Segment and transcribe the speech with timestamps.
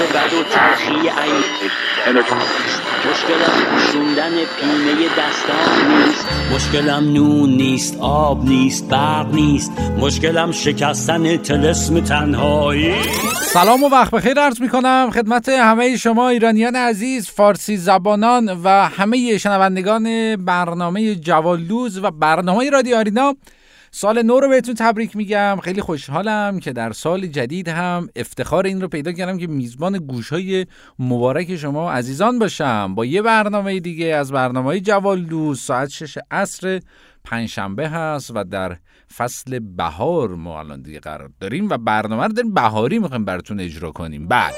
[0.00, 1.42] بد و تلخی این
[3.10, 6.26] مشکلم پوشوندن پینه دستان نیست.
[6.54, 9.72] مشکلم نون نیست آب نیست برق نیست.
[9.98, 12.94] مشکلم شکستن تلسم تنهایی.
[13.42, 18.68] سلام و وقت بخیر عرض می کنم خدمت همه شما ایرانیان عزیز فارسی زبانان و
[18.68, 23.34] همه شنوندگان برنامه جوالوز و برنامه رادیو آرینا.
[23.90, 25.58] سال نو رو بهتون تبریک میگم.
[25.62, 30.28] خیلی خوشحالم که در سال جدید هم افتخار این رو پیدا کردم که میزبان گوش
[30.28, 30.66] های
[30.98, 32.94] مبارک شما عزیزان باشم.
[32.94, 36.80] با یه برنامه دیگه از برنامه جوالدوز ساعت شش عصر
[37.24, 38.76] پنجشنبه هست و در
[39.16, 43.90] فصل بهار ما الان دیگه قرار داریم و برنامه رو داریم بهاری می‌خوایم براتون اجرا
[43.90, 44.28] کنیم.
[44.28, 44.54] بعد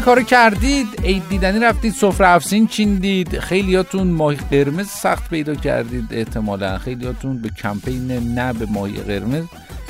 [0.00, 6.04] چه کارو کردید؟ عید دیدنی رفتید سفره افسین چیندید؟ خیلیاتون ماهی قرمز سخت پیدا کردید
[6.10, 6.78] احتمالا.
[6.78, 8.06] خیلیاتون به کمپین
[8.38, 9.44] نه به ماهی قرمز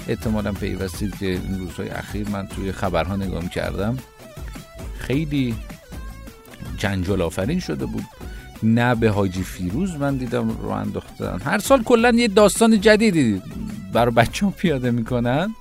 [0.09, 3.97] احتمالا پیوستید که این روزهای اخیر من توی خبرها نگاه کردم
[4.99, 5.55] خیلی
[6.79, 8.05] جنجال آفرین شده بود.
[8.63, 11.41] نه به حاجی فیروز من دیدم رو انداختن.
[11.45, 13.43] هر سال کلا یه داستان جدیدی
[13.93, 15.55] برای بچه پیاده می‌کنن.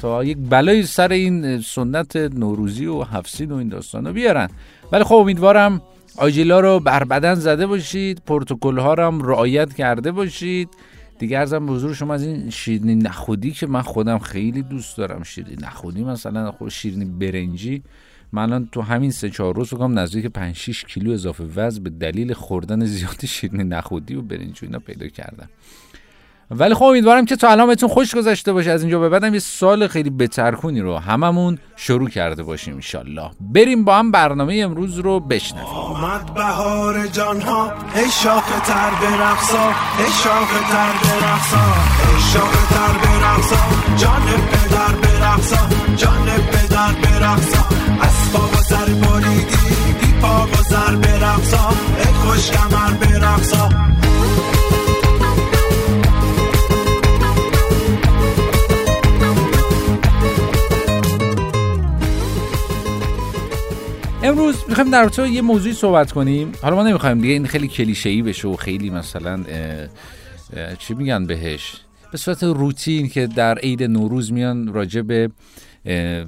[0.00, 4.48] تا یک بلای سر این سنت نوروزی و هفسین و این داستان رو بیارن.
[4.92, 5.82] ولی خب امیدوارم
[6.16, 10.68] آجیلا رو بر بدن زده باشید پروتکل ها رو هم رعایت کرده باشید.
[11.18, 15.22] دیگه ارزم به حضور شما از این شیرینی نخودی که من خودم خیلی دوست دارم.
[15.22, 17.82] شیرینی نخودی مثلا خود شیرینی برنجی.
[18.32, 21.90] من الان تو همین سه چهار روز بگم نزدیک 5 6 کیلو اضافه وزن به
[21.90, 25.48] دلیل خوردن زیاد شیرینی نخودی و برنجی اینا پیدا کردم.
[26.50, 28.70] ولی خب امیدوارم که تا الان بهتون خوش گذشته باشه.
[28.70, 33.30] از اینجا به بعدم یه سال خیلی بترکونی رو هممون شروع کرده باشیم انشالله.
[33.40, 35.66] بریم با هم برنامه امروز رو بشنویم.
[35.66, 39.66] آمد بهار جان ها ای شاخ تر برقصا
[39.98, 41.64] ای شاخ تر برقصا
[42.14, 43.56] ای شاخ تر برقصا
[43.96, 47.64] جان پدر برقصا جان پدر برقصا
[48.00, 51.68] از پا و سر بریدی بی پا و سر برقصا
[51.98, 53.68] ای خوش کمر برقصا
[64.22, 66.52] امروز می‌خوایم در رابطه یه موضوعی صحبت کنیم.
[66.62, 69.44] حالا ما نمی‌خوایم دیگه این خیلی کلیشه‌ای بشه و خیلی مثلا
[70.78, 71.76] چی میگن بهش؟
[72.12, 75.30] به صورت روتین که در عید نوروز میان راجع به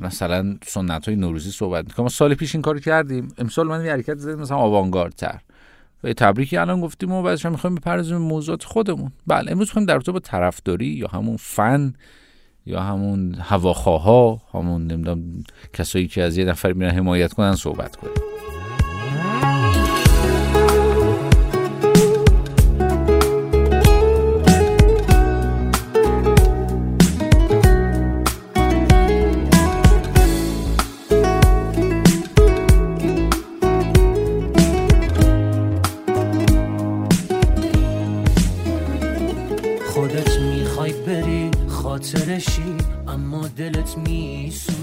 [0.03, 3.29] مثلا سنت های نوروزی صحبت می‌کنم ما سال پیش این کار کردیم.
[3.39, 5.39] امسال من یه حرکت زدیم مثلا آوانگاردتر.
[6.05, 9.13] و تبریکی الان گفتیم و بعدش هم می‌خوایم بپردازیم موضوعات خودمون.
[9.27, 11.93] بله امروز می‌خوایم در رابطه با طرفداری یا همون فن
[12.67, 18.22] یا همون هواخواها همون نمی‌دونم کسایی که از یه نفر میرن حمایت کنن صحبت کنیم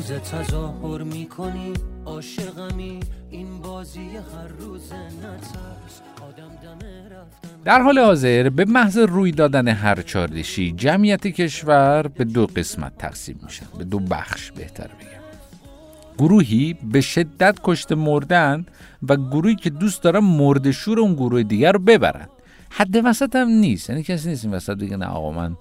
[0.02, 1.74] تظاهر می‌کنی
[2.06, 3.00] عاشقمی.
[3.30, 6.02] این بازی هر روز نترس.
[6.22, 7.50] آدم دمه رفتن.
[7.66, 13.40] در حال حاضر به محض روی دادن هر چاردشی جمعیت کشور به دو قسمت تقسیم
[13.44, 15.20] میشن به دو بخش بهتر بگم.
[16.18, 18.66] گروهی به شدت کشته مردن
[19.10, 22.28] و گروهی که دوست دارن مردشور اون گروه دیگر رو ببرن.
[22.70, 23.90] حد وسط هم نیست.
[23.90, 25.58] یعنی کسی نیست این وسط دیگه نه آقا من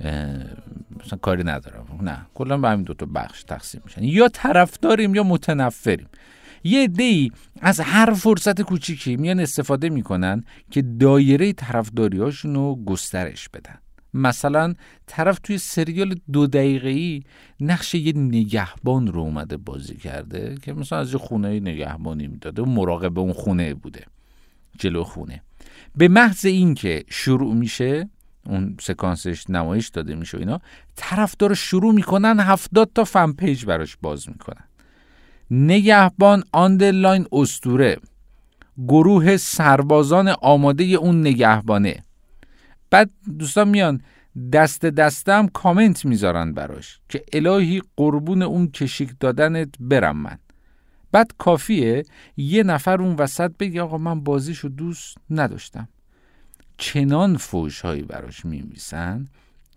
[0.00, 1.86] مثلا کاری ندارم.
[2.02, 4.02] نه کلا به همین دو تا بخش تقسیم میشن.
[4.04, 6.08] یا طرفداریم یا متنفریم.
[6.64, 13.78] یه دی از هر فرصت کوچیکی میان استفاده می‌کنن که دایره طرفداریاشون رو گسترش بدن.
[14.14, 14.74] مثلا
[15.06, 17.22] طرف توی سریال دو دقیقه ای
[17.60, 22.64] نقش یه نگهبان رو اومده بازی کرده که مثلا از یه خونه نگهبانی می‌داده و
[22.64, 24.04] مراقب اون خونه بوده
[24.78, 25.42] جلو خونه.
[25.96, 28.08] به محض اینکه شروع میشه
[28.46, 30.60] اون سکانسش نمایش داده میشه و اینا
[30.96, 34.64] طرفدار شروع می‌کنن هفتاد تا fan page براش باز می‌کنن.
[35.50, 37.96] نگهبان underline استوره
[38.88, 42.04] گروه سربازان آماده اون نگهبانه.
[42.90, 44.00] بعد دوستان میان
[44.52, 50.38] دست دستم کامنت می‌ذارن براش که الهی قربون اون کشیک دادنت برم من.
[51.12, 52.04] بعد کافیه
[52.36, 55.88] یه نفر اون وسط بگه آقا من بازیشو دوست نداشتم.
[56.80, 59.26] چنان فوش هایی براش میمیسن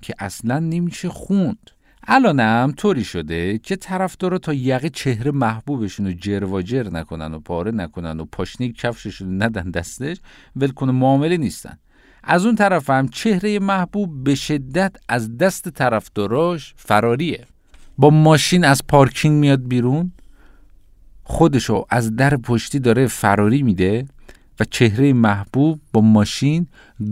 [0.01, 1.69] که اصلا نمیشه خوند.
[2.07, 8.19] الانم طوری شده که طرفدارا تا یقه چهره محبوبشون رو جرواجر نکنن و پاره نکنن
[8.19, 10.17] و پاشنه کفششون ندن دستش
[10.55, 11.77] ولکن معامله نیستن.
[12.23, 17.45] از اون طرف هم چهره محبوب به شدت از دست طرفداراش فراریه
[17.97, 20.11] با ماشین از پارکینگ میاد بیرون
[21.23, 24.05] خودشو از در پشتی داره فراری میده.
[24.59, 26.67] و چهره محبوب با ماشین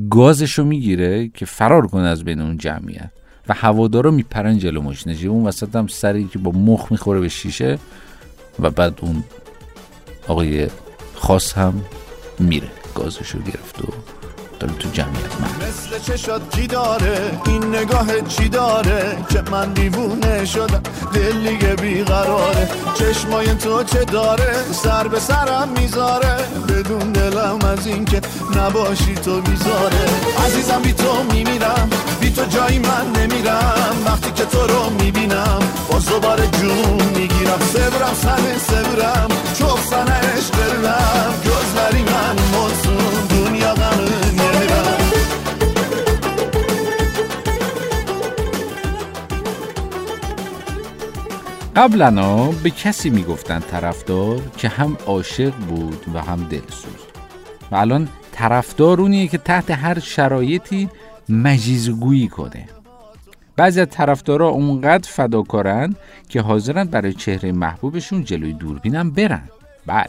[0.10, 3.12] گازشو می‌گیره که فرار کنه از بین اون جمعیت.
[3.48, 7.80] و هوادارا میپرن جلو ماشینش اون وسط هم سری که با مخ می‌خوره به شیشه
[8.60, 9.24] و بعد اون
[10.28, 10.68] آقای
[11.16, 11.82] خاص هم
[12.40, 12.68] میره.
[12.96, 13.88] گازشو گرفت و
[14.62, 15.68] داره تو جمعیت من.
[15.68, 20.82] مثل چشات چی داره؟ این نگاه چی داره؟ که من دیوونه شدم
[21.14, 22.70] دل دیگه بیقراره.
[22.94, 26.38] چشمای تو چه داره؟ سر به سرم می‌ذاره.
[26.70, 28.22] بدون دلم از این که
[28.56, 30.06] نباشی تو بیزاره.
[30.46, 33.96] عزیزم بی تو میمیرم بی تو جایی من نمیرم.
[34.06, 35.60] وقتی که تو رو می‌بینم
[35.92, 37.60] باز دوباره جون می‌گیرم.
[37.74, 39.28] سبرم سن سبرم
[39.60, 41.34] چوب سن عشق دلم.
[41.44, 44.21] جز نری من مزون دنیا غم
[51.76, 57.02] قبلا به کسی می‌گفتن طرفدار که هم عاشق بود و هم دلسوز.
[57.72, 60.90] و الان طرفدار اونیه که تحت هر شرایطی
[61.30, 62.66] مجیزگویی کنه.
[63.56, 65.96] بعضی از طرفدارا اونقدر فداکارن
[66.30, 69.44] که حاضرن برای چهره محبوبشون جلوی دوربینم برن.
[69.86, 70.06] بله.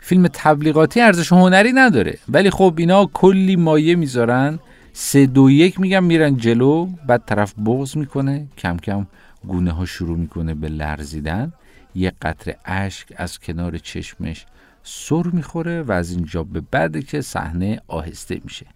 [0.00, 2.18] فیلم تبلیغاتی ارزش هنری نداره.
[2.28, 4.58] ولی خب اینا کلی مایه می‌ذارن.
[4.92, 9.06] سه دو یک میگن میرن جلو بعد طرف بغض می‌کنه کم کم
[9.46, 11.52] گونه ها شروع می‌کنه به لرزیدن.
[11.94, 14.46] یه قطره اشک از کنار چشمش
[14.82, 18.66] سر می‌خوره و از اینجا به بعد که صحنه آهسته میشه.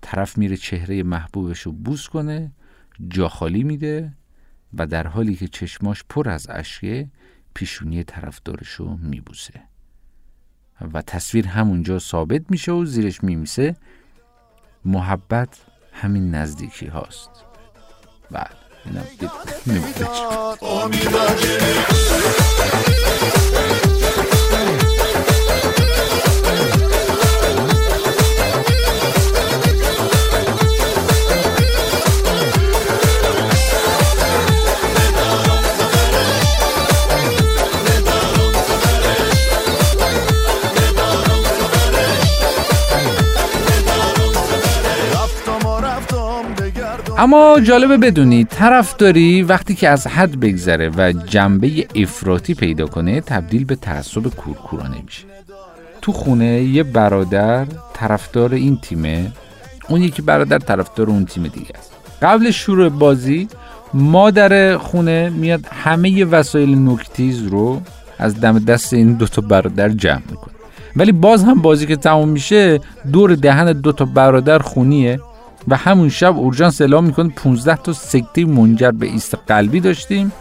[0.00, 2.52] طرف میره چهره محبوبش رو بوس کنه
[3.08, 4.12] جا خالی میده
[4.74, 7.08] و در حالی که چشماش پر از اشکه
[7.54, 9.60] پیشونی طرفدارش رو میبوسه.
[10.92, 13.76] و تصویر همونجا ثابت میشه و زیرش میمیسه.
[14.84, 15.60] محبت
[15.92, 17.30] همین نزدیکی هاست.
[18.30, 18.63] بله.
[18.92, 19.30] Ne yaptık?
[19.66, 20.08] Ne yaptık?
[47.24, 53.64] اما جالبه بدونی طرفداری وقتی که از حد بگذره و جنبه افراطی پیدا کنه تبدیل
[53.64, 55.24] به تعصب کورکورانه میشه.
[56.02, 59.32] تو خونه یه برادر طرفدار این تیمه
[59.88, 61.92] اون یکی برادر طرفدار اون تیم دیگه است.
[62.22, 63.48] قبل شروع بازی
[63.94, 67.80] مادر خونه میاد همه وسایل نوکتیز رو
[68.18, 70.54] از دم دست این دوتا برادر جمع می‌کنه.
[70.96, 72.80] ولی باز هم بازی که تموم میشه
[73.12, 75.20] دور دهن دوتا برادر خونیه.
[75.68, 80.32] و همون شب اورژانس اعلام می‌کنه 15 تا سکته منجر به ایست قلبی داشتیم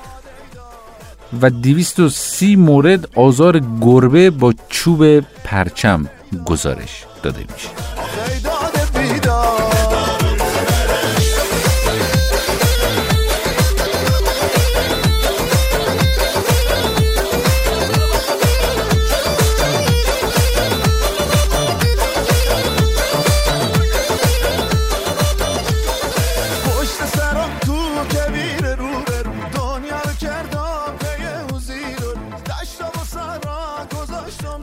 [1.41, 6.09] و 230 مورد آزار گربه با چوب پرچم
[6.45, 7.69] گزارش داده میشه.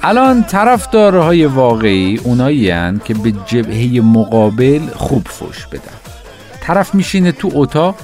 [0.03, 5.99] الان طرفدارهای واقعی اونایی هن که به جبهه مقابل خوب فوش بدن.
[6.61, 7.97] طرف میشینه تو اتاق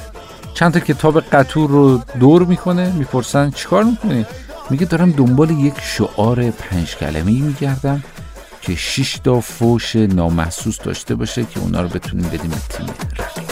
[0.54, 4.26] چند تا کتاب قطور رو دور می‌کنه می‌پرسن چیکار می‌کنی؟
[4.70, 8.04] میگه دارم دنبال یک شعار پنج کلمه ای میگردم
[8.62, 12.86] که شش تا فوش نامحسوس داشته باشه که اونا رو بتونیم بدیم به تیم
[13.18, 13.45] رقیب.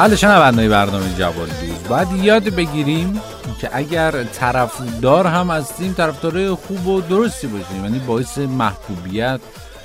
[0.00, 3.20] بله شنوندهای برنامه جوال دوز باید یاد بگیریم
[3.60, 7.84] که اگر طرفدار هم هستیم طرفدار خوب و درستی باشیم.
[7.84, 9.40] یعنی باعث محبوبیت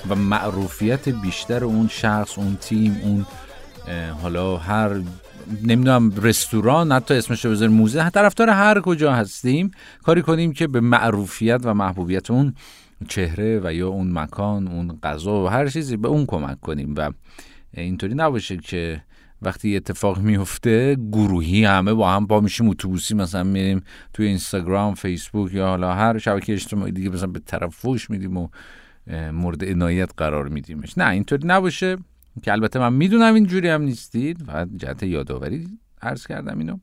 [0.10, 3.26] و معروفیت بیشتر اون شخص اون تیم اون
[4.22, 4.90] حالا هر
[5.64, 8.10] نمی‌دونم رستوران حتی اسمش رو بذاریم موزه.
[8.10, 9.72] طرفدار هر کجا هستیم
[10.04, 12.56] کاری کنیم که به معروفیت و محبوبیت اون
[13.08, 16.94] چهره و یا اون مکان اون غذا و هر چیزی به اون کمک کنیم.
[16.98, 17.12] و
[17.74, 19.02] اینطوری نباشه که
[19.42, 23.82] وقتی اتفاق میفته گروهی همه با هم با میشیم اتوبوسی مثلا میریم
[24.14, 28.48] توی اینستاگرام فیسبوک یا حالا هر شبکه اجتماعی دیگه مثلا به طرف فوش میدیم و
[29.32, 30.98] مورد عنایت قرار میدیمش.
[30.98, 31.98] نه اینطوری نباشه
[32.44, 35.68] که البته من می‌دونم اینجوری هم نیستید و جهت یادآوری
[36.02, 36.78] عرض کردم اینو.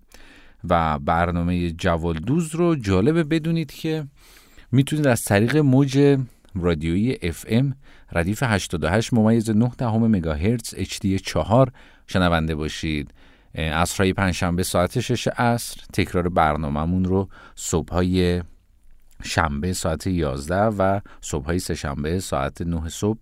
[0.68, 4.04] و برنامه جوالدوز رو جالبه بدونید که
[4.72, 6.18] می‌تونید از طریق موج
[6.54, 7.64] رادیویی FM
[8.12, 11.72] ردیف 88 ممیز 9 دهم مگاهرتز HD 4
[12.06, 13.14] شنونده باشید.
[13.54, 18.42] عصرهای پنجشنبه ساعت 6 عصر تکرار برنامهمون رو صبحهای
[19.22, 23.18] شنبه ساعت 11 و صبحهای سهشنبه ساعت 9 صبح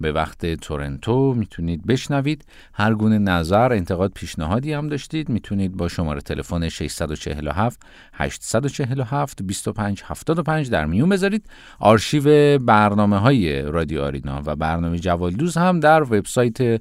[0.00, 2.44] به وقت تورنتو می‌تونید بشنوید.
[2.74, 5.28] هر گونه نظر انتقاد پیشنهادی هم داشتید.
[5.28, 7.80] می‌تونید با شماره تلفن 647
[8.12, 11.46] 847 25 75 در میون بذارید.
[11.78, 16.80] آرشیو برنامه های رادیو آرینا و برنامه جوالدوز هم در وبسایت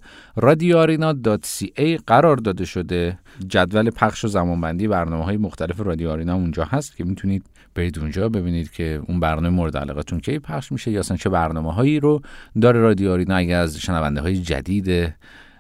[1.77, 3.19] ای قرار داده شده.
[3.47, 8.29] جدول پخش و زمانبندی برنامه های مختلف رادیو آرینا اونجا هست که می‌تونید برید اونجا
[8.29, 12.21] ببینید که اون برنامه مورد علاقتون کی پخش میشه یا اصلا چه برنامه هایی رو
[12.61, 13.35] داره رادیو آرینا.
[13.35, 15.13] اگر از شنونده های جدید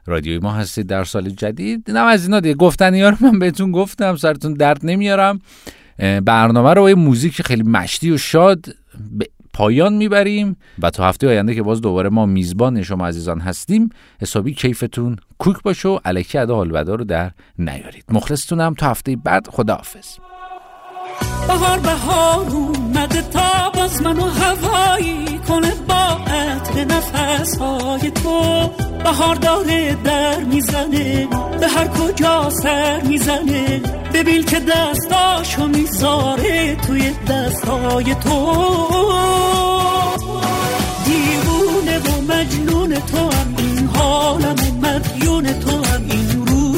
[0.05, 3.71] رادیوی ما هستید در سال جدید نه از اینا دیگه گفتنی ها رو من بهتون
[3.71, 5.39] گفتم سرتون درد نمیارم.
[6.25, 8.65] برنامه رو با موزیک خیلی مشتی و شاد
[9.11, 13.89] به پایان می‌بریم و تا هفته آینده که باز دوباره ما میزبان شما عزیزان هستیم
[14.21, 18.05] حسابی کیفتون کوک باشه و علکی ادا حال رو در نیارید.
[18.09, 20.32] مخلصتونم تا هفته بعد خداحافظ.
[21.47, 28.69] بهار بهار اومده تا باز منو هوایی کنه با عطر نفس های تو.
[29.03, 31.27] بهار داره در می‌زنه
[31.59, 33.81] به هر کجا سر می‌زنه.
[34.13, 38.57] ببین که دستاشو می‌ذاره توی دستای تو.
[41.05, 44.55] دیوونه و مجنون تو هم این حالم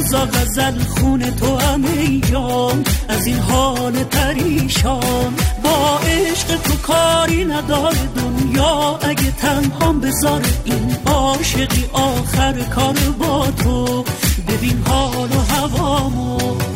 [0.06, 5.34] روزا غزل خون تو هم ای جان از این حال پریشان.
[5.64, 14.04] با عشق تو کاری نداره دنیا اگه تنها بذار این عاشقی آخر کار با تو.
[14.48, 16.75] ببین حال و هوامو.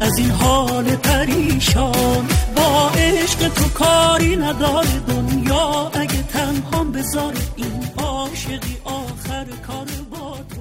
[0.00, 2.26] از این حال پریشان.
[2.56, 5.90] با عشق تو کاری نداره دنیا.
[5.94, 10.60] اگه تنها بذاره این عاشقی آخر کار با تو.